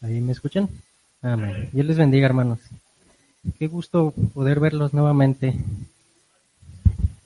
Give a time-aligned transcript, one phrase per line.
[0.00, 0.68] ¿Ahí me escuchan?
[1.22, 1.68] Amén.
[1.72, 2.60] Dios les bendiga, hermanos.
[3.58, 5.54] Qué gusto poder verlos nuevamente.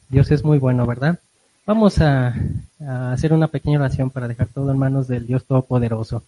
[0.08, 1.18] Dios es muy bueno, ¿verdad?
[1.66, 2.34] Vamos a,
[3.12, 6.22] hacer una pequeña oración para dejar todo en manos del Dios Todopoderoso.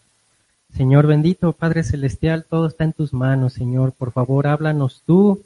[0.76, 3.92] Señor bendito, Padre Celestial, todo está en tus manos, Señor.
[3.92, 5.40] Por favor, háblanos tú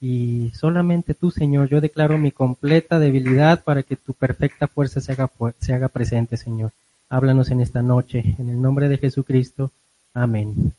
[0.00, 1.68] y solamente tú, Señor.
[1.68, 6.36] Yo declaro mi completa debilidad para que tu perfecta fuerza se haga, se haga presente,
[6.36, 6.72] Señor.
[7.10, 9.70] Háblanos en esta noche, en el nombre de Jesucristo.
[10.12, 10.72] Amén.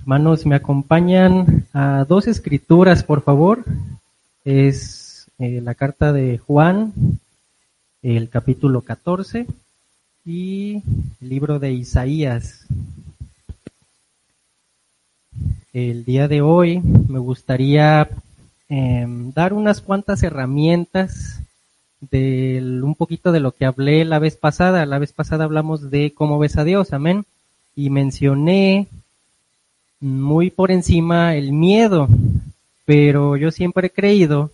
[0.00, 3.62] Hermanos, me acompañan a dos escrituras, por favor.
[4.42, 6.94] Es eh, la carta de Juan,
[8.00, 9.46] el capítulo 14,
[10.24, 10.82] y
[11.20, 12.64] el libro de Isaías.
[15.74, 18.08] El día de hoy me gustaría
[18.70, 21.42] em, dar unas cuantas herramientas
[22.00, 24.86] de un poquito de lo que hablé la vez pasada.
[24.86, 27.26] La vez pasada hablamos de cómo ves a Dios, amén.
[27.76, 28.88] Y mencioné
[30.00, 32.08] muy por encima el miedo,
[32.86, 34.50] pero yo siempre he creído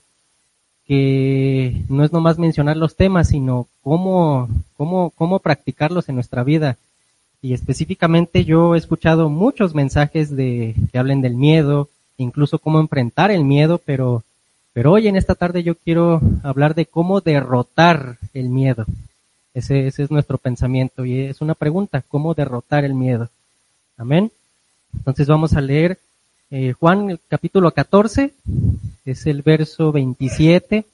[0.86, 6.76] que no es nomás mencionar los temas, sino cómo, cómo, cómo practicarlos en nuestra vida.
[7.40, 13.30] Y específicamente yo he escuchado muchos mensajes de que hablen del miedo, incluso cómo enfrentar
[13.30, 14.22] el miedo, pero,
[14.72, 18.84] pero hoy en esta tarde yo quiero hablar de cómo derrotar el miedo.
[19.54, 23.28] Ese, ese es nuestro pensamiento y es una pregunta, ¿cómo derrotar el miedo?
[23.96, 24.32] Amén.
[24.94, 25.98] Entonces vamos a leer
[26.50, 28.34] eh, Juan el capítulo 14,
[29.06, 30.84] es el verso 27.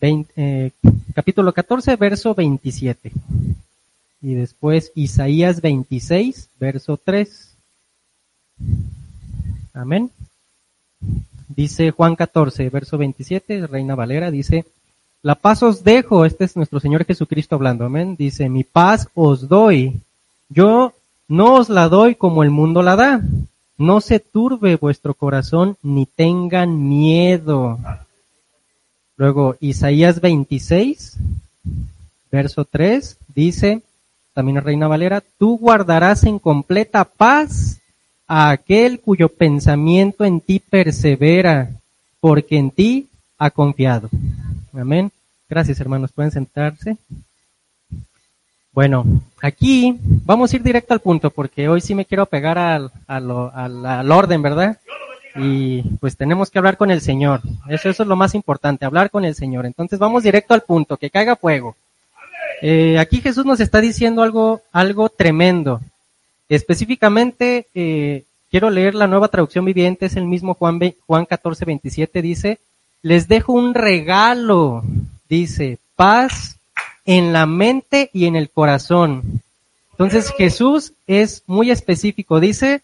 [0.00, 0.70] Eh,
[1.14, 3.12] capítulo 14, verso 27.
[4.20, 7.54] Y después Isaías 26, verso 3.
[9.74, 10.10] Amén.
[11.48, 14.66] Dice Juan 14, verso 27, Reina Valera, dice,
[15.26, 18.14] la paz os dejo, este es nuestro Señor Jesucristo hablando, amén.
[18.16, 20.00] Dice, mi paz os doy.
[20.48, 20.92] Yo
[21.26, 23.20] no os la doy como el mundo la da.
[23.76, 27.76] No se turbe vuestro corazón ni tengan miedo.
[29.16, 31.16] Luego, Isaías 26,
[32.30, 33.82] verso 3, dice,
[34.32, 37.80] también Reina Valera, tú guardarás en completa paz
[38.28, 41.72] a aquel cuyo pensamiento en ti persevera,
[42.20, 43.08] porque en ti
[43.38, 44.08] ha confiado.
[44.72, 45.10] Amén.
[45.48, 46.12] Gracias, hermanos.
[46.12, 46.96] Pueden sentarse.
[48.72, 49.04] Bueno,
[49.40, 54.12] aquí vamos a ir directo al punto porque hoy sí me quiero pegar al, al,
[54.12, 54.78] orden, ¿verdad?
[55.34, 57.40] Y pues tenemos que hablar con el Señor.
[57.68, 59.64] Eso, eso es lo más importante, hablar con el Señor.
[59.64, 61.74] Entonces vamos directo al punto, que caiga fuego.
[62.60, 65.80] Eh, aquí Jesús nos está diciendo algo, algo tremendo.
[66.48, 72.22] Específicamente, eh, quiero leer la nueva traducción viviente, es el mismo Juan, Juan 14, 27,
[72.22, 72.58] dice,
[73.02, 74.84] les dejo un regalo,
[75.28, 76.56] dice, paz
[77.04, 79.42] en la mente y en el corazón.
[79.92, 82.40] Entonces Jesús es muy específico.
[82.40, 82.82] Dice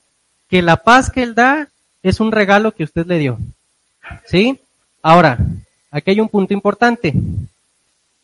[0.49, 1.69] que la paz que Él da
[2.03, 3.39] es un regalo que usted le dio.
[4.27, 4.59] ¿Sí?
[5.03, 5.39] Ahora,
[5.91, 7.13] aquí hay un punto importante.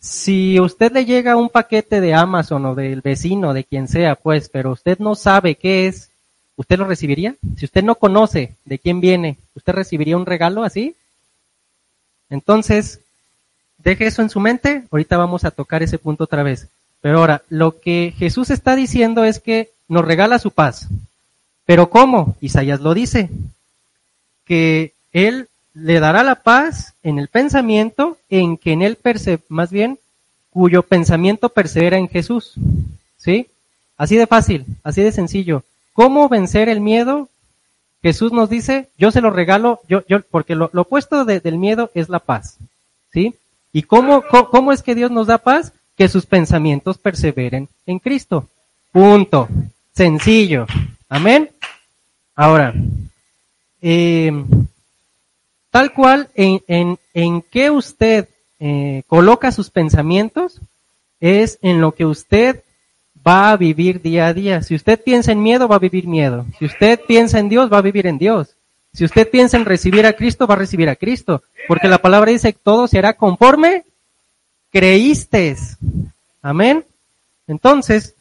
[0.01, 4.49] Si usted le llega un paquete de Amazon o del vecino, de quien sea, pues,
[4.49, 6.11] pero usted no sabe qué es,
[6.57, 7.35] ¿usted lo recibiría?
[7.57, 10.95] Si usted no conoce de quién viene, ¿usted recibiría un regalo así?
[12.31, 13.01] Entonces,
[13.79, 16.69] Deje eso en su mente, ahorita vamos a tocar ese punto otra vez.
[17.01, 20.89] Pero ahora, lo que Jesús está diciendo es que nos regala su paz.
[21.65, 22.37] Pero ¿cómo?
[22.41, 23.31] Isaías lo dice,
[24.45, 29.71] que Él le dará la paz en el pensamiento en que en Él perse más
[29.71, 29.99] bien,
[30.51, 32.55] cuyo pensamiento persevera en Jesús.
[33.17, 33.47] ¿Sí?
[33.97, 35.63] Así de fácil, así de sencillo.
[35.93, 37.29] ¿Cómo vencer el miedo?
[38.03, 42.09] Jesús nos dice, yo se lo regalo, yo, yo, porque lo, opuesto del miedo es
[42.09, 42.57] la paz.
[43.13, 43.35] ¿Sí?
[43.73, 45.73] ¿Y cómo, cómo, es que Dios nos da paz?
[45.97, 48.49] Que sus pensamientos perseveren en Cristo.
[48.93, 49.49] Punto.
[49.93, 50.67] Sencillo.
[51.09, 51.51] Amén.
[52.35, 52.73] Ahora,
[53.83, 54.33] eh,
[55.71, 58.29] tal cual en, en, en que usted
[58.61, 60.61] eh, coloca sus pensamientos
[61.21, 62.63] es en lo que usted
[63.27, 64.63] va a vivir día a día.
[64.63, 66.47] Si usted piensa en miedo, va a vivir miedo.
[66.59, 68.55] Si usted piensa en Dios, va a vivir en Dios.
[68.99, 71.45] Si usted piensa en recibir a Cristo, va a recibir a Cristo.
[71.69, 73.85] Porque la palabra dice que todo será conforme
[74.73, 75.57] creíste.
[76.43, 76.85] Amén.
[77.47, 78.17] Entonces,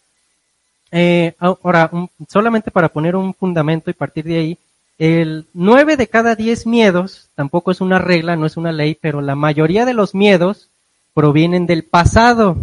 [0.92, 1.90] eh, ahora,
[2.30, 4.58] solamente para poner un fundamento y partir de ahí,
[5.00, 9.20] el nueve de cada diez miedos, tampoco es una regla, no es una ley, pero
[9.22, 10.70] la mayoría de los miedos
[11.16, 12.56] provienen del pasado,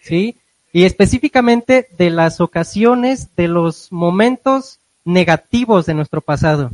[0.00, 0.36] ¿sí?
[0.72, 6.70] Y específicamente de las ocasiones, de los momentos negativos de nuestro pasado.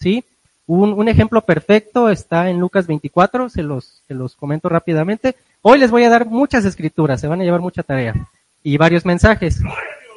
[0.00, 0.24] ¿Sí?
[0.66, 5.36] Un, ejemplo perfecto está en Lucas 24, se los, se los comento rápidamente.
[5.60, 8.14] Hoy les voy a dar muchas escrituras, se van a llevar mucha tarea
[8.62, 9.60] y varios mensajes.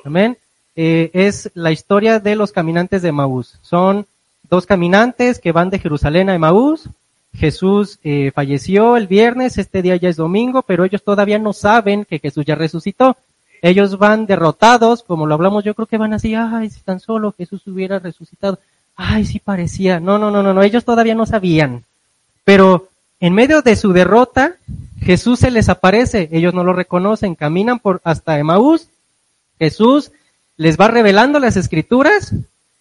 [0.06, 0.38] Amén.
[0.75, 3.59] eh, es la historia de los caminantes de Maús.
[3.62, 4.06] Son
[4.50, 6.89] dos caminantes que van de Jerusalén a Maús.
[7.33, 12.06] Jesús eh, falleció el viernes, este día ya es domingo, pero ellos todavía no saben
[12.06, 13.18] que Jesús ya resucitó.
[13.62, 17.33] Ellos van derrotados, como lo hablamos, yo creo que van así, ay, si tan solo
[17.38, 18.59] Jesús hubiera resucitado.
[18.97, 19.99] Ay, sí parecía.
[19.99, 21.85] No, no, no, no, no, ellos todavía no sabían.
[22.44, 22.89] Pero
[23.19, 24.55] en medio de su derrota,
[24.99, 28.88] Jesús se les aparece, ellos no lo reconocen, caminan por hasta Emaús,
[29.59, 30.11] Jesús
[30.57, 32.33] les va revelando las escrituras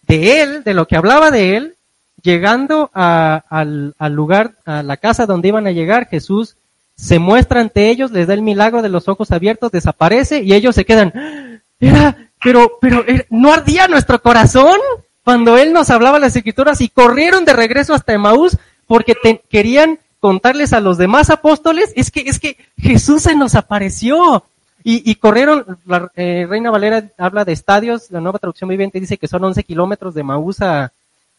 [0.07, 1.75] de él, de lo que hablaba de él,
[2.21, 6.55] llegando al, al lugar, a la casa donde iban a llegar, Jesús
[6.95, 10.73] se muestra ante ellos, les da el milagro de los ojos abiertos, desaparece y ellos
[10.73, 14.79] se quedan, era, pero, pero, ¿no ardía nuestro corazón
[15.27, 19.13] cuando Él nos hablaba las escrituras y corrieron de regreso hasta Emaús porque
[19.49, 21.91] querían contarles a los demás apóstoles?
[21.97, 24.45] Es que, es que Jesús se nos apareció.
[24.85, 29.17] Y, y corrieron, la eh, Reina Valera habla de estadios, la nueva traducción viviente dice
[29.17, 30.93] que son 11 kilómetros de Maús a,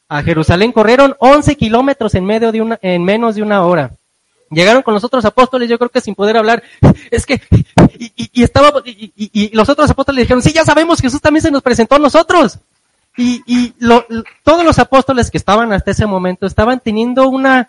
[0.06, 3.92] a Jerusalén, corrieron 11 kilómetros en medio de una, en menos de una hora.
[4.50, 6.62] Llegaron con los otros apóstoles, yo creo que sin poder hablar,
[7.10, 7.40] es que,
[7.98, 11.50] y, y, estaba, y, y, los otros apóstoles dijeron, sí, ya sabemos, Jesús también se
[11.50, 12.58] nos presentó a nosotros.
[13.18, 14.06] Y, y lo,
[14.44, 17.68] todos los apóstoles que estaban hasta ese momento estaban teniendo una,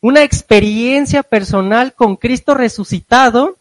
[0.00, 3.56] una experiencia personal con Cristo resucitado,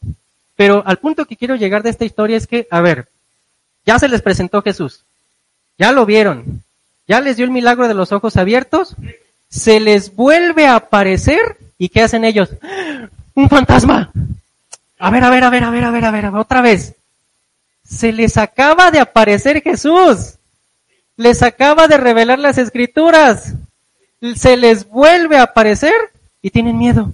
[0.56, 3.10] pero al punto que quiero llegar de esta historia es que, a ver,
[3.86, 5.02] ya se les presentó Jesús,
[5.78, 6.64] ya lo vieron,
[7.08, 8.96] ya les dio el milagro de los ojos abiertos,
[9.50, 12.50] se les vuelve a aparecer y ¿qué hacen ellos?
[13.36, 14.12] Un fantasma.
[14.98, 16.96] A ver, a ver, a ver, a ver, a ver, a ver, otra vez.
[17.88, 20.38] Se les acaba de aparecer Jesús.
[21.19, 23.54] Les acaba de revelar las escrituras.
[24.36, 25.94] Se les vuelve a aparecer
[26.42, 27.12] y tienen miedo.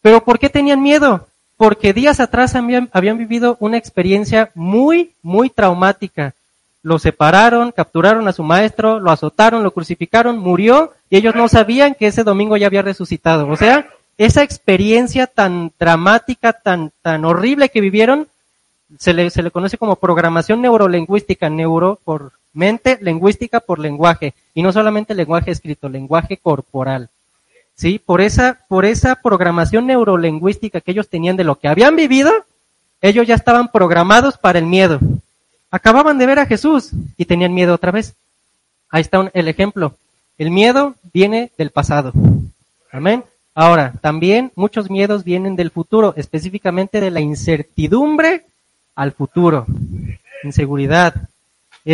[0.00, 1.26] ¿Pero por qué tenían miedo?
[1.56, 6.34] Porque días atrás habían, habían vivido una experiencia muy, muy traumática
[6.82, 11.94] lo separaron, capturaron a su maestro, lo azotaron, lo crucificaron, murió y ellos no sabían
[11.94, 13.48] que ese domingo ya había resucitado.
[13.48, 18.28] O sea, esa experiencia tan dramática, tan, tan horrible que vivieron,
[18.98, 24.62] se le, se le conoce como programación neurolingüística, neuro por mente, lingüística por lenguaje, y
[24.62, 27.10] no solamente lenguaje escrito, lenguaje corporal.
[27.74, 27.98] ¿Sí?
[27.98, 32.32] Por esa, por esa programación neurolingüística que ellos tenían de lo que habían vivido,
[33.00, 34.98] ellos ya estaban programados para el miedo.
[35.70, 38.14] Acababan de ver a Jesús y tenían miedo otra vez.
[38.90, 39.94] Ahí está el ejemplo.
[40.38, 42.12] El miedo viene del pasado.
[42.90, 43.24] Amén.
[43.54, 48.44] Ahora, también muchos miedos vienen del futuro, específicamente de la incertidumbre
[48.94, 49.66] al futuro.
[50.44, 51.28] Inseguridad.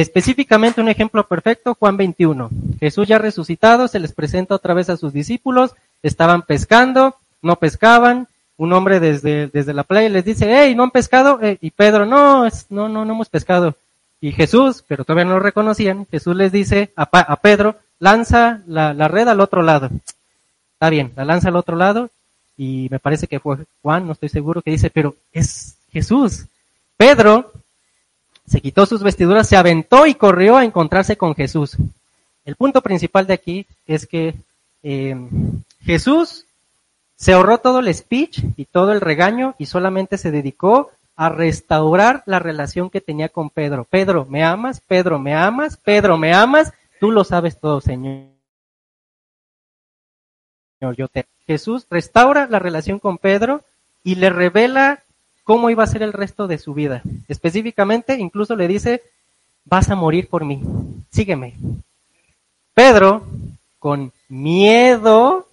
[0.00, 2.50] Específicamente un ejemplo perfecto, Juan 21.
[2.81, 8.26] Jesús ya resucitado se les presenta otra vez a sus discípulos, estaban pescando, no pescaban,
[8.56, 11.38] un hombre desde, desde la playa les dice, hey, ¿no han pescado?
[11.41, 13.76] Eh, y Pedro, no, es, no, no, no hemos pescado.
[14.20, 18.94] Y Jesús, pero todavía no lo reconocían, Jesús les dice a, a Pedro, lanza la,
[18.94, 19.90] la, red al otro lado.
[20.73, 22.11] Está bien, la lanza al otro lado
[22.56, 26.47] y me parece que fue Juan, no estoy seguro, que dice, pero es Jesús.
[26.97, 27.52] Pedro
[28.46, 31.76] se quitó sus vestiduras, se aventó y corrió a encontrarse con Jesús.
[32.44, 34.35] El punto principal de aquí es que
[34.82, 35.17] eh,
[35.81, 36.44] Jesús
[37.17, 42.23] se ahorró todo el speech y todo el regaño y solamente se dedicó a restaurar
[42.26, 43.85] la relación que tenía con Pedro.
[43.85, 44.80] Pedro, ¿me amas?
[44.80, 45.76] Pedro, ¿me amas?
[45.76, 46.73] Pedro, ¿me amas?
[47.00, 48.35] Tú lo sabes todo, Señor.
[51.47, 53.62] Jesús restaura la relación con Pedro
[54.02, 55.02] y le revela
[55.45, 57.02] cómo iba a ser el resto de su vida.
[57.28, 59.02] Específicamente, incluso le dice,
[59.64, 60.62] vas a morir por mí,
[61.11, 61.54] sígueme.
[62.75, 63.26] Pedro,
[63.78, 65.47] con miedo,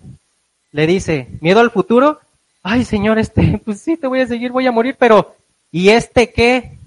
[0.71, 2.19] le dice, ¿miedo al futuro?
[2.63, 5.35] Ay, Señor, este, pues sí, te voy a seguir, voy a morir, pero
[5.71, 6.77] ¿y este qué?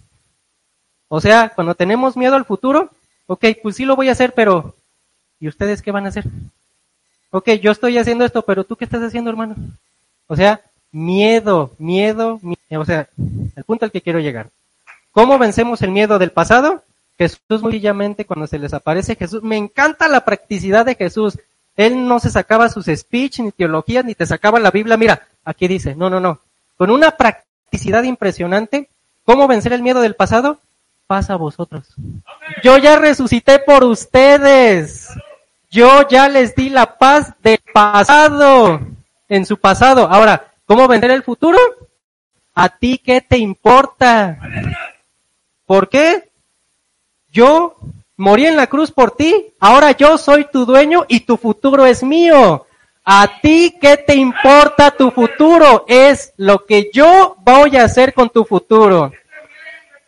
[1.09, 2.91] O sea, cuando tenemos miedo al futuro,
[3.27, 4.75] ok, pues sí lo voy a hacer, pero
[5.39, 6.25] ¿y ustedes qué van a hacer?
[7.31, 9.55] Ok, yo estoy haciendo esto, pero tú qué estás haciendo, hermano?
[10.27, 10.61] O sea,
[10.93, 13.09] miedo, miedo, miedo, o sea,
[13.57, 14.51] el punto al que quiero llegar.
[15.15, 16.83] ¿Cómo vencemos el miedo del pasado?
[17.17, 21.39] Jesús muy sencillamente cuando se les aparece Jesús, me encanta la practicidad de Jesús.
[21.77, 24.97] Él no se sacaba sus speech, ni teologías, ni te sacaba la Biblia.
[24.97, 26.41] Mira, aquí dice, no, no, no.
[26.77, 28.89] Con una practicidad impresionante,
[29.25, 30.59] ¿cómo vencer el miedo del pasado?
[31.07, 31.95] Pasa a vosotros.
[32.65, 35.11] Yo ya resucité por ustedes.
[35.71, 38.81] Yo ya les di la paz del pasado,
[39.29, 40.09] en su pasado.
[40.11, 41.59] Ahora, ¿cómo vencer el futuro?
[42.53, 44.39] ¿A ti qué te importa?
[45.67, 46.31] ¿Por qué?
[47.31, 47.77] Yo
[48.17, 52.03] Morí en la cruz por ti, ahora yo soy tu dueño y tu futuro es
[52.05, 52.65] mío.
[53.05, 55.85] A ti, ¿qué te importa tu futuro?
[55.89, 59.13] Es lo que yo voy a hacer con tu futuro.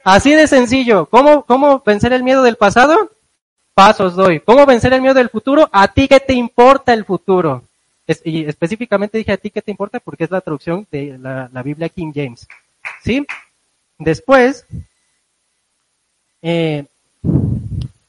[0.04, 1.06] Así de sencillo.
[1.06, 3.10] ¿Cómo, cómo vencer el miedo del pasado?
[3.74, 4.38] Pasos doy.
[4.38, 5.68] ¿Cómo vencer el miedo del futuro?
[5.72, 7.64] A ti que te importa el futuro.
[8.24, 11.88] y específicamente dije a ti que te importa porque es la traducción de la, Biblia
[11.88, 12.46] King James.
[13.02, 13.26] ¿Sí?
[13.98, 14.64] Después,
[16.42, 16.84] eh,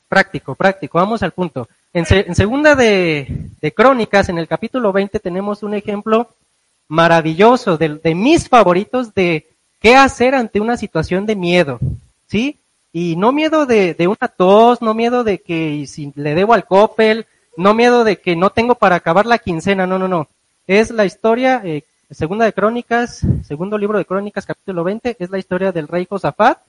[0.07, 0.97] práctico, práctico.
[0.97, 1.67] Vamos al punto.
[1.93, 6.29] En, segunda de, Crónicas, en el capítulo 20, tenemos un ejemplo
[6.87, 9.47] maravilloso de, mis favoritos de
[9.79, 11.79] qué hacer ante una situación de miedo,
[12.27, 12.57] ¿sí?
[12.93, 17.25] Y no miedo de, una tos, no miedo de que si le debo al Coppel,
[17.55, 20.27] no miedo de que no tengo para acabar la quincena, no, no, no.
[20.67, 25.39] Es la historia, eh, segunda de Crónicas, segundo libro de Crónicas, capítulo 20, es la
[25.39, 26.59] historia del rey Josafat,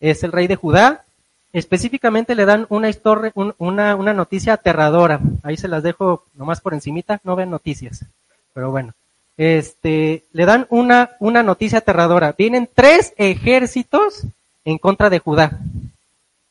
[0.00, 1.04] es el rey de Judá.
[1.52, 5.20] Específicamente le dan una historia, una, noticia aterradora.
[5.42, 8.04] Ahí se las dejo nomás por encimita, no ven noticias.
[8.52, 8.94] Pero bueno
[9.38, 12.34] este, le dan una, una noticia aterradora.
[12.36, 14.24] Vienen tres ejércitos
[14.64, 15.60] en contra de Judá.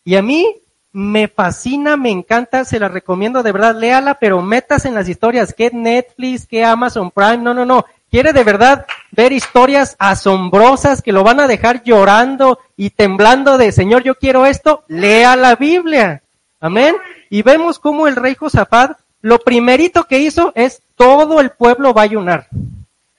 [0.06, 0.56] Y a mí
[0.94, 5.54] me fascina, me encanta, se la recomiendo de verdad, léala, pero metas en las historias,
[5.54, 7.86] que Netflix, que Amazon Prime, no, no, no.
[8.18, 13.72] Quiere de verdad ver historias asombrosas que lo van a dejar llorando y temblando de
[13.72, 16.24] Señor, yo quiero esto, lea la Biblia.
[16.60, 16.96] Amén.
[17.30, 22.02] Y vemos cómo el rey Josafat, lo primerito que hizo es todo el pueblo va
[22.02, 22.48] a ayunar.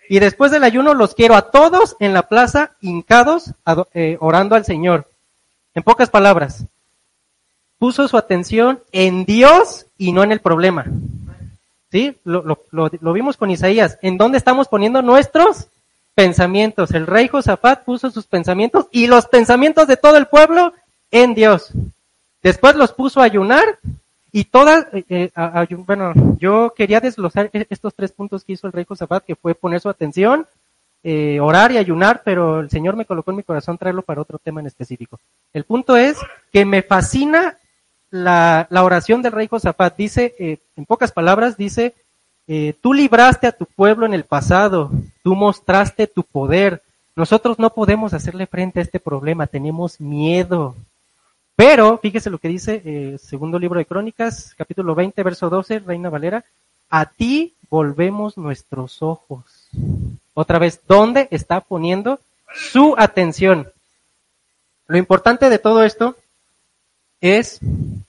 [0.09, 3.52] Y después del ayuno los quiero a todos en la plaza, hincados,
[3.95, 5.09] eh, orando al Señor.
[5.75, 6.64] En pocas palabras,
[7.78, 10.87] puso su atención en Dios y no en el problema.
[11.90, 12.16] ¿Sí?
[12.25, 13.99] Lo, lo, vimos con Isaías.
[14.02, 15.68] ¿En dónde estamos poniendo nuestros
[16.14, 16.90] pensamientos?
[16.92, 20.75] El rey Josafat puso sus pensamientos y los pensamientos de todo el pueblo
[21.11, 21.73] en Dios.
[22.42, 23.78] Después los puso a ayunar
[24.33, 25.30] y todas, eh, eh
[25.87, 29.54] bueno, yo quería desglosar e-, estos tres puntos que hizo el rey Josafat, que fue
[29.54, 30.47] poner su atención,
[31.02, 34.38] eh, orar y ayunar, pero el Señor me colocó en mi corazón traerlo para otro
[34.38, 35.18] tema en específico.
[35.52, 36.18] El punto es
[36.52, 37.58] que me fascina
[38.11, 39.97] la, la oración del rey Josafat.
[39.97, 41.95] Dice, eh, en pocas palabras, dice,
[42.47, 44.91] eh, tú libraste a tu pueblo en el pasado,
[45.23, 46.83] tú mostraste tu poder.
[47.15, 50.75] Nosotros no podemos hacerle frente a este problema, tenemos miedo.
[51.57, 56.09] Pero, fíjese lo que dice eh, segundo libro de Crónicas, capítulo 20, verso 12, Reina
[56.09, 56.45] Valera,
[56.88, 59.69] a ti volvemos nuestros ojos.
[60.35, 62.21] Otra vez, ¿dónde está poniendo
[62.55, 63.69] su atención?
[64.87, 66.17] Lo importante de todo esto
[67.21, 67.61] es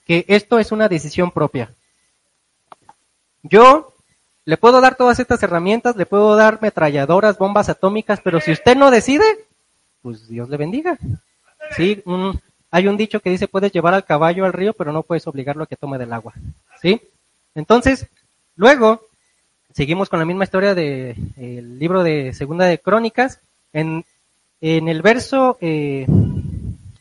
[0.06, 1.70] que esto es una decisión propia.
[3.42, 3.92] Yo
[4.44, 8.76] le puedo dar todas estas herramientas, le puedo dar metralladoras, bombas atómicas, pero si usted
[8.76, 9.24] no decide,
[10.02, 10.98] pues Dios le bendiga.
[11.76, 12.40] Sí, un,
[12.70, 15.64] hay un dicho que dice puedes llevar al caballo al río, pero no puedes obligarlo
[15.64, 16.34] a que tome del agua.
[16.80, 17.00] ¿Sí?
[17.54, 18.06] Entonces,
[18.56, 19.02] luego,
[19.72, 23.40] seguimos con la misma historia del de, libro de Segunda de Crónicas.
[23.72, 24.04] En,
[24.60, 26.06] en el verso eh,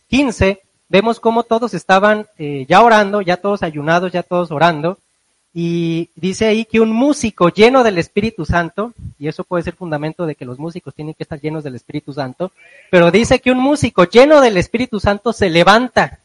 [0.08, 4.98] 15 vemos cómo todos estaban eh, ya orando, ya todos ayunados, ya todos orando.
[5.54, 10.26] Y dice ahí que un músico lleno del Espíritu Santo, y eso puede ser fundamento
[10.26, 12.52] de que los músicos tienen que estar llenos del Espíritu Santo,
[12.92, 16.20] pero dice que un músico lleno del Espíritu Santo se levanta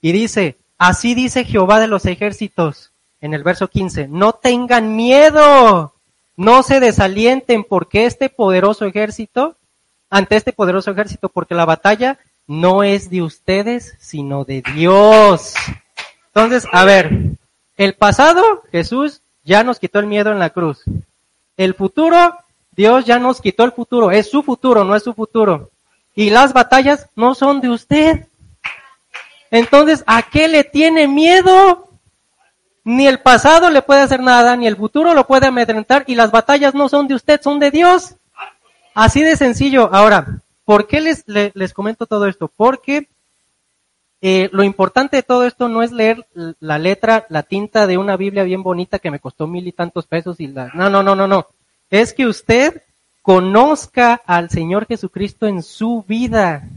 [0.00, 5.94] y dice, así dice Jehová de los ejércitos, en el verso 15, no tengan miedo,
[6.36, 9.56] no se desalienten porque este poderoso ejército,
[10.10, 15.54] ante este poderoso ejército, porque la batalla no es de ustedes, sino de Dios.
[16.26, 17.10] Entonces, a ver,
[17.76, 20.82] el pasado, Jesús ya nos quitó el miedo en la cruz.
[21.56, 22.36] El futuro,
[22.72, 24.10] Dios ya nos quitó el futuro.
[24.10, 25.70] Es su futuro, no es su futuro.
[26.14, 28.26] Y las batallas no son de usted.
[29.50, 31.88] Entonces, ¿a qué le tiene miedo?
[32.84, 36.30] Ni el pasado le puede hacer nada, ni el futuro lo puede amedrentar, y las
[36.30, 38.16] batallas no son de usted, son de Dios.
[38.94, 39.88] Así de sencillo.
[39.92, 40.26] Ahora,
[40.64, 42.48] ¿por qué les, les, les comento todo esto?
[42.48, 43.08] Porque
[44.26, 46.26] eh, lo importante de todo esto no es leer
[46.60, 50.06] la letra, la tinta de una Biblia bien bonita que me costó mil y tantos
[50.06, 51.48] pesos y la, no, no, no, no, no.
[51.90, 52.82] Es que usted
[53.20, 56.68] conozca al Señor Jesucristo en su vida.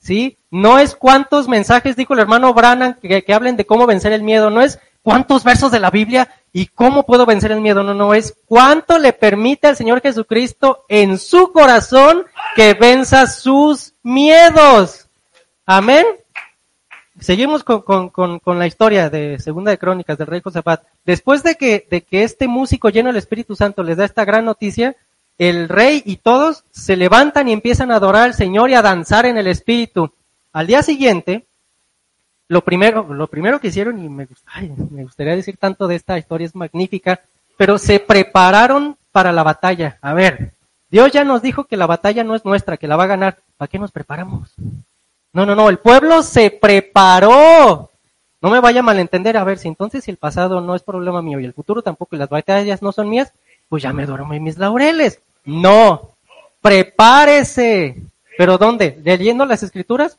[0.00, 0.36] ¿Sí?
[0.50, 4.24] No es cuántos mensajes dijo el hermano Branham que, que hablen de cómo vencer el
[4.24, 7.94] miedo, no es cuántos versos de la Biblia y cómo puedo vencer el miedo, no,
[7.94, 15.08] no, es cuánto le permite al Señor Jesucristo en su corazón que venza sus miedos.
[15.64, 16.04] Amén.
[17.20, 20.82] Seguimos con, con, con, la historia de Segunda de Crónicas del rey Josafat.
[21.04, 24.44] Después de que, de que este músico lleno del Espíritu Santo les da esta gran
[24.44, 24.96] noticia,
[25.38, 29.26] el rey y todos se levantan y empiezan a adorar al Señor y a danzar
[29.26, 30.12] en el Espíritu.
[30.52, 31.46] Al día siguiente,
[32.48, 34.26] lo primero, lo primero que hicieron, y me,
[34.90, 37.20] me gustaría decir tanto de esta historia, es magnífica,
[37.56, 39.98] pero se prepararon para la batalla.
[40.02, 40.54] A ver,
[40.92, 43.38] Dios ya nos dijo que la batalla no es nuestra, que la va a ganar.
[43.56, 44.52] ¿Para qué nos preparamos?
[45.32, 47.90] No, no, no, el pueblo se preparó.
[48.42, 51.40] No me vaya a malentender, a ver, si entonces el pasado no es problema mío
[51.40, 53.32] y el futuro tampoco y las batallas no son mías,
[53.70, 55.20] pues ya me duermo en mis laureles.
[55.46, 56.10] No,
[56.60, 57.96] prepárese.
[58.36, 59.00] ¿Pero dónde?
[59.02, 60.14] ¿Leyendo las escrituras?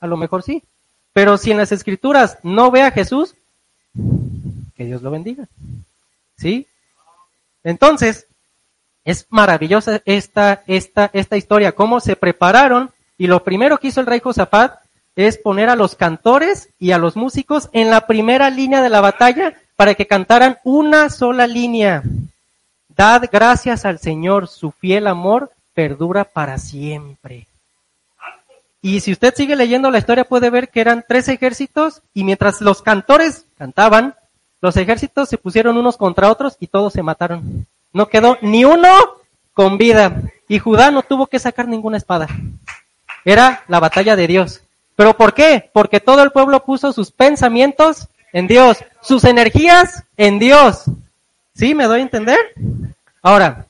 [0.00, 0.64] A lo mejor sí.
[1.12, 3.36] Pero si en las escrituras no ve a Jesús,
[4.74, 5.46] que Dios lo bendiga.
[6.36, 6.66] ¿Sí?
[7.62, 8.26] Entonces,
[9.06, 14.06] es maravillosa esta, esta, esta historia, cómo se prepararon y lo primero que hizo el
[14.06, 14.80] rey Josafat
[15.14, 19.00] es poner a los cantores y a los músicos en la primera línea de la
[19.00, 22.02] batalla para que cantaran una sola línea.
[22.88, 27.46] Dad gracias al Señor, su fiel amor perdura para siempre.
[28.82, 32.60] Y si usted sigue leyendo la historia puede ver que eran tres ejércitos y mientras
[32.60, 34.16] los cantores cantaban,
[34.60, 37.66] los ejércitos se pusieron unos contra otros y todos se mataron.
[37.96, 38.90] No quedó ni uno
[39.54, 40.20] con vida.
[40.48, 42.28] Y Judá no tuvo que sacar ninguna espada.
[43.24, 44.60] Era la batalla de Dios.
[44.96, 45.70] ¿Pero por qué?
[45.72, 50.84] Porque todo el pueblo puso sus pensamientos en Dios, sus energías en Dios.
[51.54, 51.74] ¿Sí?
[51.74, 52.38] ¿Me doy a entender?
[53.22, 53.64] Ahora,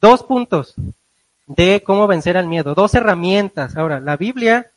[0.00, 0.74] dos puntos
[1.46, 3.76] de cómo vencer al miedo, dos herramientas.
[3.76, 4.72] Ahora, la Biblia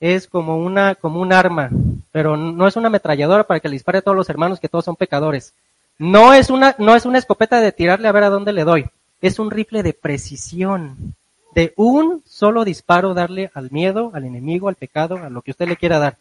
[0.00, 1.70] es como una, como un arma,
[2.12, 4.84] pero no es una ametralladora para que le dispare a todos los hermanos que todos
[4.84, 5.54] son pecadores.
[5.98, 8.86] No es una, no es una escopeta de tirarle a ver a dónde le doy.
[9.20, 11.14] Es un rifle de precisión.
[11.54, 15.68] De un solo disparo darle al miedo, al enemigo, al pecado, a lo que usted
[15.68, 16.16] le quiera dar.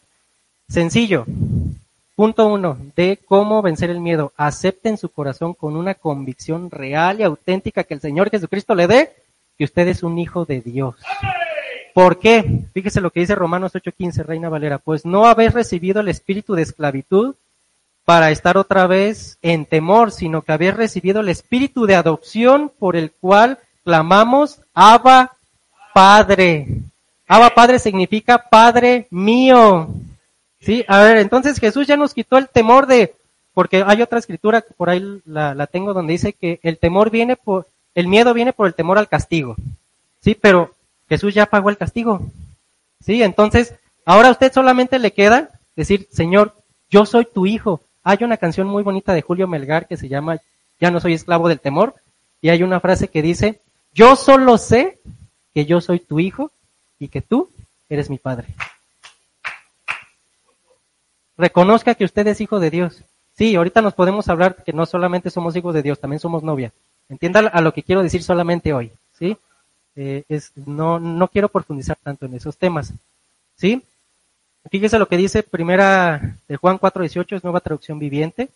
[0.70, 1.26] Sencillo.
[2.16, 4.32] Punto uno, de cómo vencer el miedo.
[4.38, 8.88] Acepte en su corazón con una convicción real y auténtica que el Señor Jesucristo le
[8.88, 9.14] dé
[9.58, 10.96] que usted es un hijo de Dios.
[11.96, 12.66] ¿Por qué?
[12.74, 14.78] Fíjese lo que dice Romanos 8:15, Reina Valera.
[14.78, 17.36] Pues no habéis recibido el espíritu de esclavitud
[18.06, 22.96] para estar otra vez en temor, sino que habéis recibido el espíritu de adopción por
[22.96, 25.34] el cual clamamos, Abba
[25.94, 26.68] Padre.
[27.28, 29.90] Abba Padre significa Padre mío.
[30.60, 33.16] Sí, a ver, entonces Jesús ya nos quitó el temor de,
[33.54, 37.10] porque hay otra escritura que por ahí la, la tengo donde dice que el temor
[37.10, 39.56] viene por, el miedo viene por el temor al castigo.
[40.22, 40.74] Sí, pero
[41.10, 42.22] Jesús ya pagó el castigo.
[43.06, 46.56] Sí, entonces, ahora a usted solamente le queda decir, Señor,
[46.90, 47.82] yo soy tu hijo.
[48.04, 50.40] Hay una canción muy bonita de Julio Melgar que se llama
[50.80, 51.96] Ya no soy esclavo del temor.
[52.42, 53.62] Y hay una frase que dice,
[53.94, 55.00] yo solo sé
[55.54, 56.52] que yo soy tu hijo
[57.00, 57.50] y que tú
[57.88, 58.48] eres mi padre.
[61.38, 63.04] Reconozca que usted es hijo de Dios.
[63.36, 66.72] Sí, ahorita nos podemos hablar que no solamente somos hijos de Dios, también somos novia.
[67.10, 69.38] Entienda a lo que quiero decir solamente hoy, ¿sí?
[69.96, 72.94] Eh, es, no, no quiero profundizar tanto en esos temas,
[73.56, 73.84] ¿sí?
[74.70, 78.50] Fíjese lo que dice primera de Juan 4:18, es nueva traducción viviente.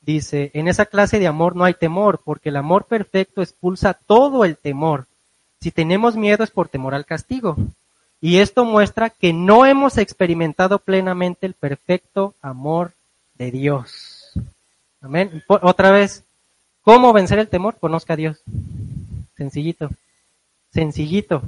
[0.00, 4.44] Dice, en esa clase de amor no hay temor, porque el amor perfecto expulsa todo
[4.44, 5.06] el temor.
[5.60, 7.56] Si tenemos miedo es por temor al castigo.
[8.22, 12.92] Y esto muestra que no hemos experimentado plenamente el perfecto amor
[13.34, 14.32] de Dios.
[15.02, 15.42] Amén.
[15.48, 16.24] Otra vez,
[16.82, 17.76] ¿Cómo vencer el temor?
[17.78, 18.42] Conozca a Dios.
[19.36, 19.90] Sencillito.
[20.72, 21.42] Sencillito.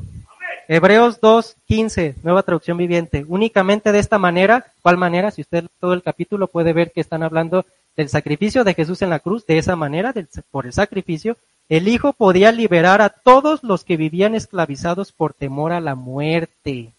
[0.74, 3.26] Hebreos 2.15, nueva traducción viviente.
[3.28, 5.30] Únicamente de esta manera, ¿cuál manera?
[5.30, 9.10] Si usted todo el capítulo puede ver que están hablando del sacrificio de Jesús en
[9.10, 10.14] la cruz, de esa manera,
[10.50, 11.36] por el sacrificio,
[11.68, 16.94] el Hijo podía liberar a todos los que vivían esclavizados por temor a la muerte.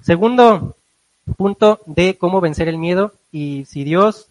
[0.00, 0.76] Segundo
[1.36, 4.28] punto de cómo vencer el miedo, y si Dios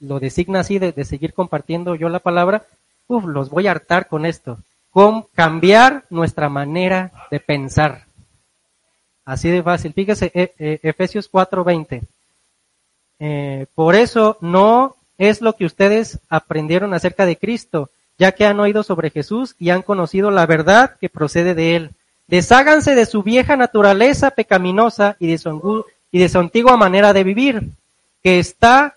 [0.00, 2.64] lo designa así de, seguir compartiendo yo la palabra,
[3.06, 4.56] uf, los voy a hartar con esto.
[4.92, 8.04] Con cambiar nuestra manera de pensar.
[9.24, 9.92] Así de fácil.
[9.92, 12.02] Fíjese, e, e, Efesios 4:20.
[13.18, 18.60] Eh, por eso no es lo que ustedes aprendieron acerca de Cristo, ya que han
[18.60, 21.90] oído sobre Jesús y han conocido la verdad que procede de Él.
[22.26, 27.24] Desháganse de su vieja naturaleza pecaminosa y de su, y de su antigua manera de
[27.24, 27.62] vivir,
[28.22, 28.96] que está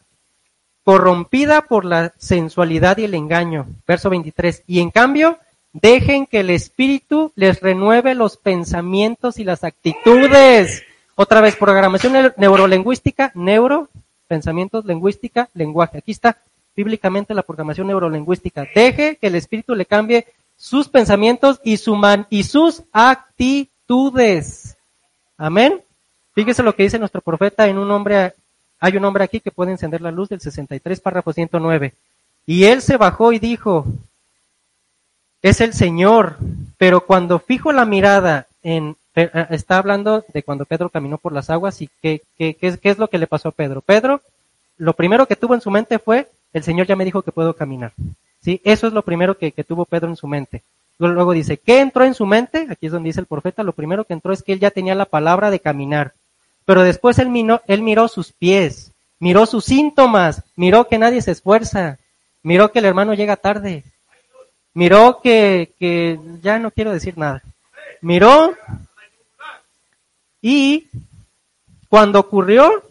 [0.84, 3.68] corrompida por la sensualidad y el engaño.
[3.88, 4.64] Verso 23.
[4.68, 5.38] Y en cambio,
[5.82, 10.84] dejen que el Espíritu les renueve los pensamientos y las actitudes.
[11.16, 13.90] Otra vez, programación neurolingüística, neuro,
[14.28, 16.00] pensamientos, lingüística, lenguaje.
[16.00, 16.38] Aquí está
[16.76, 18.66] bíblicamente la programación neurolingüística.
[18.74, 20.26] Deje que el Espíritu le cambie
[20.58, 24.78] sus pensamientos y, su man, y sus actitudes.
[25.38, 25.82] Amén.
[26.34, 28.34] Fíjese lo que dice nuestro profeta en un hombre
[28.80, 31.94] hay un hombre aquí que puede encender la luz del 63, párrafo 109.
[32.46, 33.86] Y él se bajó y dijo,
[35.46, 36.38] es el Señor,
[36.80, 41.34] pero cuando fijo la mirada en, eh, eh, está hablando de cuando Pedro caminó por
[41.34, 43.82] las aguas y qué, qué, qué, es lo que le pasó a Pedro.
[43.82, 44.22] Pedro,
[44.78, 47.54] lo primero que tuvo en su mente fue, el Señor ya me dijo que puedo
[47.54, 47.92] caminar.
[48.42, 48.60] ¿Sí?
[48.64, 50.64] Eso es lo primero que, que tuvo Pedro en su mente.
[50.98, 52.66] Luego dice, ¿qué entró en su mente?
[52.68, 54.96] Aquí es donde dice el profeta, lo primero que entró es que él ya tenía
[54.96, 56.14] la palabra de caminar.
[56.66, 61.32] Pero después él miró, él miró sus pies, miró sus síntomas, miró que nadie se
[61.32, 62.00] esfuerza,
[62.42, 63.84] miró que el hermano llega tarde,
[64.76, 67.42] miró que, que ya no quiero decir nada.
[68.02, 68.54] Miró
[70.40, 70.90] y
[71.90, 72.84] cuando ocurrió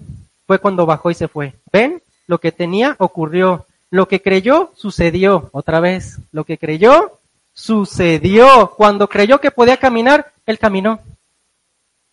[0.46, 1.54] fue cuando bajó y se fue.
[1.72, 2.02] ¿Ven?
[2.26, 3.66] Lo que tenía ocurrió.
[3.90, 5.50] Lo que creyó sucedió.
[5.52, 6.18] Otra vez.
[6.32, 7.20] Lo que creyó
[7.52, 8.72] sucedió.
[8.76, 11.00] Cuando creyó que podía caminar, él caminó.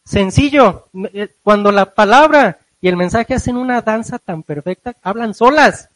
[0.06, 0.88] Sencillo.
[1.14, 5.90] Eh, cuando la palabra y el mensaje hacen una danza tan perfecta, hablan solas.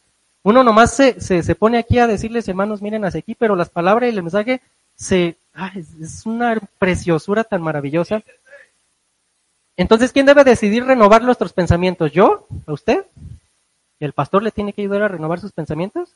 [0.46, 4.12] Uno nomás se, se, pone aquí a decirles, hermanos, miren hacia aquí, pero las palabras
[4.12, 4.60] y el mensaje
[4.94, 5.38] se,
[5.98, 8.22] es una preciosura tan maravillosa.
[9.76, 12.12] Entonces, ¿quién debe decidir renovar nuestros pensamientos?
[12.12, 12.46] ¿Yo?
[12.64, 13.06] ¿A usted?
[13.98, 16.10] ¿El pastor le tiene que ayudar a renovar sus pensamientos?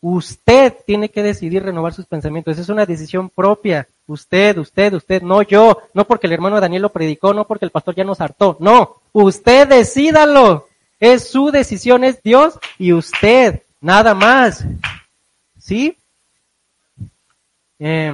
[0.00, 2.58] Usted tiene que decidir renovar sus pensamientos.
[2.58, 3.88] Es una decisión propia.
[4.06, 5.78] Usted, usted, usted, no yo.
[5.92, 8.56] No porque el hermano Daniel lo predicó, no porque el pastor ya nos hartó.
[8.60, 10.68] No, usted decídalo.
[10.98, 13.62] Es su decisión, es Dios y usted.
[13.80, 14.64] Nada más.
[15.58, 15.96] ¿Sí?
[17.78, 18.12] Eh,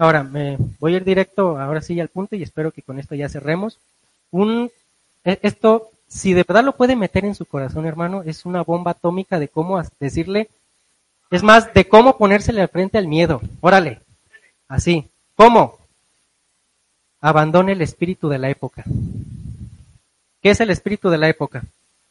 [0.00, 3.14] Ahora, me voy a ir directo ahora sí al punto y espero que con esto
[3.14, 3.78] ya cerremos.
[4.30, 4.70] Un,
[5.26, 8.92] e, esto, si de verdad lo puede meter en su corazón, hermano, es una bomba
[8.92, 10.48] atómica de cómo decirle,
[11.30, 13.42] es más, de cómo ponérsele al frente al miedo.
[13.60, 14.00] Órale,
[14.68, 15.06] así.
[15.36, 15.76] ¿Cómo?
[17.20, 18.84] Abandone el espíritu de la época.
[20.42, 21.62] ¿Qué es el espíritu de la época?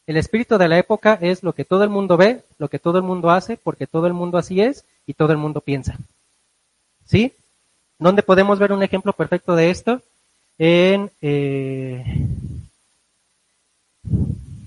[0.06, 2.98] El espíritu de la época es lo que todo el mundo ve, lo que todo
[2.98, 5.96] el mundo hace, porque todo el mundo así es y todo el mundo piensa.
[7.06, 7.32] ¿Sí?
[7.98, 10.00] ¿Dónde podemos ver un ejemplo perfecto de esto?
[10.58, 12.04] En eh,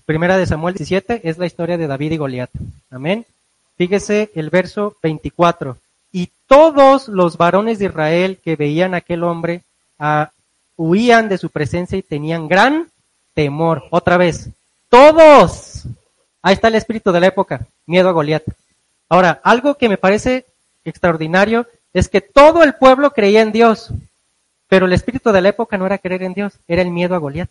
[0.05, 2.49] Primera de Samuel 17 es la historia de David y Goliat.
[2.91, 3.25] Amén.
[3.77, 5.77] Fíjese el verso 24.
[6.11, 9.61] Y todos los varones de Israel que veían a aquel hombre
[9.97, 10.31] ah,
[10.75, 12.87] huían de su presencia y tenían gran
[13.33, 13.83] temor.
[13.89, 14.49] Otra vez.
[14.89, 15.83] Todos.
[16.41, 17.65] Ahí está el espíritu de la época.
[17.85, 18.43] Miedo a Goliat.
[19.09, 20.45] Ahora, algo que me parece
[20.85, 23.91] extraordinario es que todo el pueblo creía en Dios,
[24.67, 27.19] pero el espíritu de la época no era creer en Dios, era el miedo a
[27.19, 27.49] Goliat.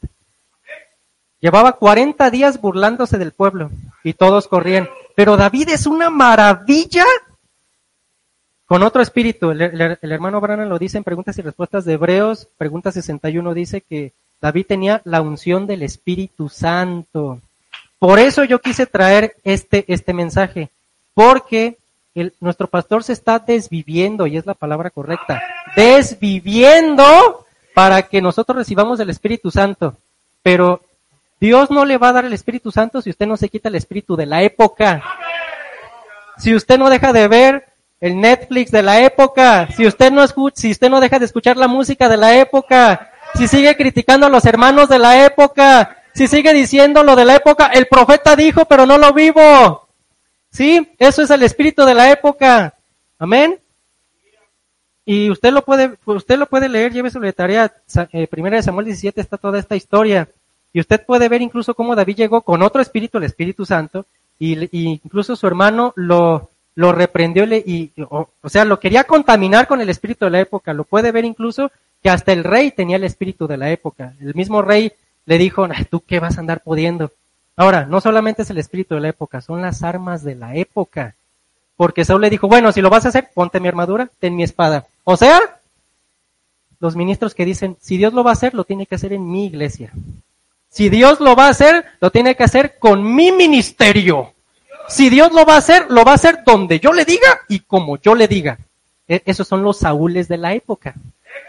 [1.40, 3.70] Llevaba 40 días burlándose del pueblo
[4.04, 4.88] y todos corrían.
[5.16, 7.04] Pero David es una maravilla
[8.66, 9.50] con otro espíritu.
[9.50, 14.12] El, hermano Brana lo dice en Preguntas y Respuestas de Hebreos, pregunta 61 dice que
[14.42, 17.38] David tenía la unción del Espíritu Santo.
[18.00, 20.68] Por eso yo quise traer este, este mensaje,
[21.14, 21.78] porque
[22.40, 25.40] nuestro pastor se está desviviendo, y es la palabra correcta,
[25.76, 29.94] desviviendo para que nosotros recibamos el Espíritu Santo.
[30.42, 30.80] Pero
[31.38, 33.76] Dios no le va a dar el Espíritu Santo si usted no se quita el
[33.76, 35.04] Espíritu de la época.
[36.36, 37.66] Si usted no deja de ver
[38.00, 41.56] el Netflix de la época, si usted no escucha, si usted no deja de escuchar
[41.56, 46.26] la música de la época, si sigue criticando a los hermanos de la época, si
[46.28, 49.88] sigue diciendo lo de la época, el profeta dijo, pero no lo vivo.
[50.50, 52.74] Sí, eso es el espíritu de la época.
[53.18, 53.58] Amén.
[55.04, 57.72] Y usted lo puede, usted lo puede leer, lleve de tarea.
[58.12, 60.28] Eh, primera de Samuel 17 está toda esta historia.
[60.72, 64.06] Y usted puede ver incluso cómo David llegó con otro espíritu, el Espíritu Santo,
[64.38, 69.88] y, incluso su hermano lo, lo reprendió y, o, sea, lo quería contaminar con el
[69.88, 70.72] espíritu de la época.
[70.72, 71.70] Lo puede ver incluso
[72.02, 74.14] que hasta el rey tenía el espíritu de la época.
[74.20, 74.92] El mismo rey
[75.24, 77.12] le dijo, ¿tú qué vas a andar pudiendo?
[77.56, 81.14] Ahora, no solamente es el espíritu de la época, son las armas de la época.
[81.76, 84.42] Porque Saúl le dijo, bueno, si lo vas a hacer, ponte mi armadura, ten mi
[84.42, 84.86] espada.
[85.04, 85.38] O sea,
[86.80, 89.30] los ministros que dicen, si Dios lo va a hacer, lo tiene que hacer en
[89.30, 89.92] mi iglesia.
[90.68, 94.32] Si Dios lo va a hacer, lo tiene que hacer con mi ministerio.
[94.88, 97.60] Si Dios lo va a hacer, lo va a hacer donde yo le diga y
[97.60, 98.58] como yo le diga.
[99.06, 100.94] E-, esos son los Saúles de la época.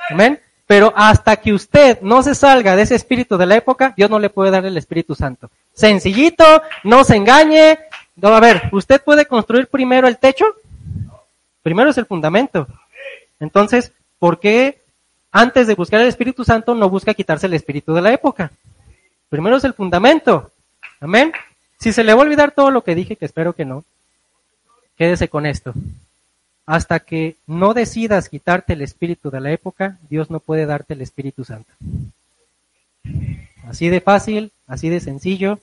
[0.10, 0.40] Amén.
[0.66, 4.20] Pero hasta que usted no se salga de ese espíritu de la época, Dios no
[4.20, 5.50] le puede dar el Espíritu Santo.
[5.74, 6.46] Sencillito,
[6.84, 7.80] no se engañe.
[8.16, 10.46] No, a ver, ¿usted puede construir primero el techo?
[11.62, 12.68] Primero es el fundamento.
[13.40, 14.82] Entonces, ¿por qué
[15.32, 18.52] antes de buscar el Espíritu Santo no busca quitarse el espíritu de la época?
[19.30, 20.52] Primero es el fundamento.
[21.02, 21.34] Amén.
[21.80, 23.84] Si se le va a olvidar todo lo que dije, que espero que no,
[24.98, 25.74] quédese con esto.
[26.66, 31.02] Hasta que no decidas quitarte el espíritu de la época, Dios no puede darte el
[31.02, 31.72] Espíritu Santo.
[33.68, 35.60] Así de fácil, así de sencillo.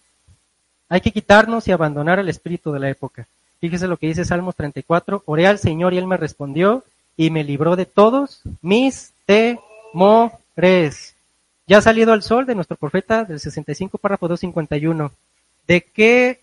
[0.88, 3.26] Hay que quitarnos y abandonar el espíritu de la época.
[3.60, 5.22] Fíjese lo que dice Salmos 34.
[5.26, 6.82] Oré al Señor y Él me respondió
[7.16, 11.14] y me libró de todos mis temores.
[11.66, 15.12] Ya ha salido el sol de nuestro profeta del 65, párrafo 251.
[15.68, 16.40] ¿De qué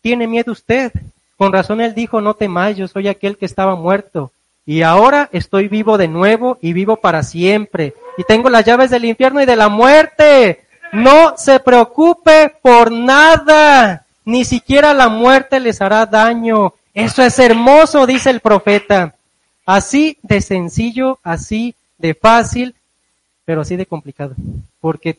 [0.00, 0.92] tiene miedo usted?
[1.40, 4.30] Con razón él dijo, no temáis, yo soy aquel que estaba muerto
[4.66, 7.94] y ahora estoy vivo de nuevo y vivo para siempre.
[8.18, 10.60] Y tengo las llaves del infierno y de la muerte.
[10.92, 14.04] No se preocupe por nada.
[14.26, 16.74] Ni siquiera la muerte les hará daño.
[16.92, 19.14] Eso es hermoso, dice el profeta.
[19.64, 22.74] Así de sencillo, así de fácil,
[23.46, 24.34] pero así de complicado.
[24.78, 25.18] Porque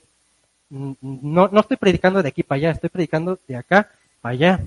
[0.69, 3.89] no, no estoy predicando de aquí para allá, estoy predicando de acá
[4.21, 4.59] para allá.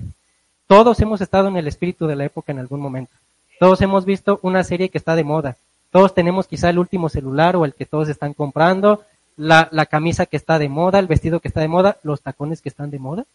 [0.67, 3.13] Todos hemos estado en el espíritu de la época en algún momento.
[3.59, 5.57] Todos hemos visto una serie que está de moda.
[5.91, 9.03] Todos tenemos quizá el último celular o el que todos están comprando,
[9.37, 12.61] la, la camisa que está de moda, el vestido que está de moda, los tacones
[12.61, 13.25] que están de moda,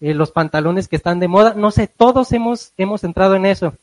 [0.00, 1.54] eh, los pantalones que están de moda.
[1.54, 3.74] No sé, todos hemos, hemos entrado en eso.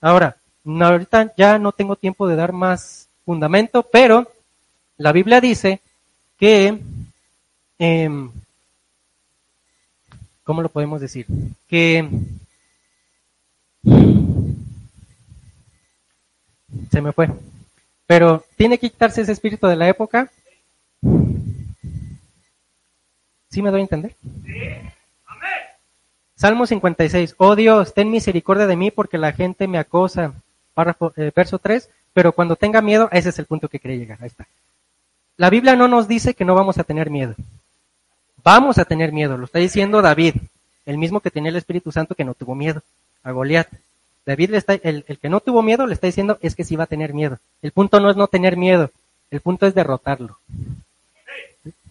[0.00, 4.26] Ahora, ahorita ya no tengo tiempo de dar más fundamento, pero
[4.98, 5.80] la Biblia dice
[6.38, 6.78] que,
[7.78, 8.28] eh,
[10.44, 11.26] ¿cómo lo podemos decir?
[11.68, 12.08] Que
[16.90, 17.28] se me fue.
[18.06, 20.30] Pero tiene que quitarse ese espíritu de la época.
[23.50, 24.14] ¿Sí me doy a entender?
[26.36, 27.34] Salmo 56.
[27.38, 30.32] Oh Dios, ten misericordia de mí porque la gente me acosa.
[31.16, 31.88] Eh, verso 3.
[32.12, 34.18] Pero cuando tenga miedo, ese es el punto que quería llegar.
[34.20, 34.46] Ahí está.
[35.36, 37.34] La Biblia no nos dice que no vamos a tener miedo.
[38.44, 39.36] Vamos a tener miedo.
[39.36, 40.34] Lo está diciendo David,
[40.86, 42.82] el mismo que tenía el Espíritu Santo que no tuvo miedo
[43.22, 43.68] a Goliat.
[44.24, 46.76] David le está, el, el, que no tuvo miedo le está diciendo es que sí
[46.76, 47.38] va a tener miedo.
[47.60, 48.90] El punto no es no tener miedo,
[49.30, 50.38] el punto es derrotarlo,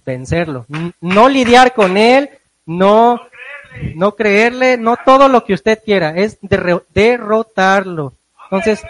[0.05, 0.65] vencerlo,
[1.01, 2.29] no lidiar con él,
[2.65, 3.19] no,
[3.95, 6.37] no creerle, no todo lo que usted quiera, es
[6.93, 8.13] derrotarlo.
[8.45, 8.81] Entonces,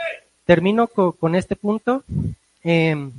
[0.46, 2.04] termino con, este punto.
[2.64, 3.10] Eh,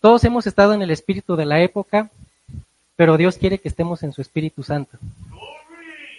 [0.00, 2.10] todos hemos estado en el espíritu de la época,
[3.02, 4.96] pero Dios quiere que estemos en su Espíritu Santo.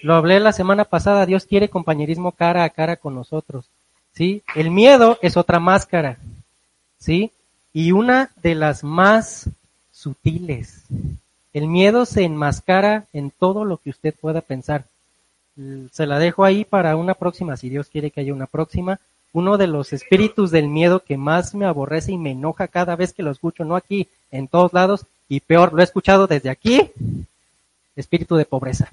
[0.02, 3.64] Lo hablé la semana pasada, Dios quiere compañerismo cara a cara con nosotros.
[4.14, 4.44] ¿Sí?
[4.54, 6.18] El miedo es otra máscara.
[7.00, 7.32] ¿Sí?
[7.72, 9.48] Y una de las más
[9.94, 10.84] sutiles.
[11.54, 14.84] El miedo se enmascara en todo lo que usted pueda pensar.
[15.94, 19.00] Se la dejo ahí para una próxima, si Dios quiere que haya una próxima.
[19.32, 23.14] Uno de los espíritus del miedo que más me aborrece y me enoja cada vez
[23.14, 26.92] que lo escucho, no aquí, en todos lados, y peor, lo he escuchado desde aquí,
[27.96, 28.90] espíritu de pobreza.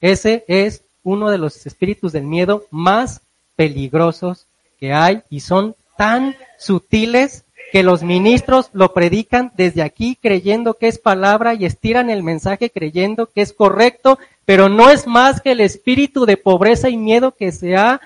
[0.00, 3.20] Ese es uno de los espíritus del miedo más
[3.56, 4.46] peligrosos
[4.78, 10.88] que hay y son tan sutiles que los ministros lo predican desde aquí creyendo que
[10.88, 15.52] es palabra y estiran el mensaje creyendo que es correcto, pero no es más que
[15.52, 18.00] el espíritu de pobreza y miedo que se ha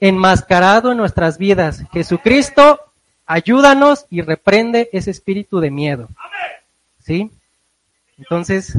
[0.00, 1.82] enmascarado en nuestras vidas.
[1.92, 2.80] Jesucristo,
[3.26, 6.08] ayúdanos y reprende ese espíritu de miedo.
[7.04, 7.30] ¿Sí?
[8.16, 8.76] Entonces,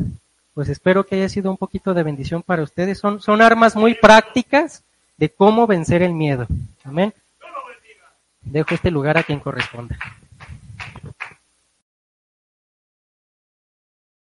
[0.54, 2.98] pues espero que haya sido un poquito de bendición para ustedes.
[2.98, 4.84] Son, son armas muy prácticas
[5.18, 6.48] de cómo vencer el miedo.
[6.84, 7.14] Amén.
[8.42, 9.98] Dejo este lugar a quien corresponda.